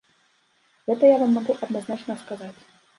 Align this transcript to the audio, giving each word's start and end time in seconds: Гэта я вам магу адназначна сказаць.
Гэта 0.89 1.03
я 1.15 1.21
вам 1.25 1.31
магу 1.39 1.59
адназначна 1.67 2.21
сказаць. 2.27 2.55